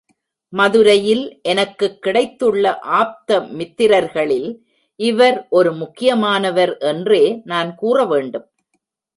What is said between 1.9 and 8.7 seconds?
கிடைத்துள்ள ஆப்த மித்திரர்களில் இவர் ஒரு முக்கியமானவர் என்றே நான் கூற வேண்டும்.